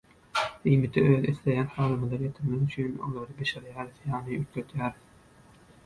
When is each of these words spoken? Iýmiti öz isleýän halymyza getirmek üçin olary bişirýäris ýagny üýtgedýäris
Iýmiti 0.71 1.03
öz 1.09 1.27
isleýän 1.33 1.69
halymyza 1.77 2.21
getirmek 2.23 2.65
üçin 2.71 2.99
olary 3.11 3.39
bişirýäris 3.43 4.05
ýagny 4.11 4.37
üýtgedýäris 4.41 5.59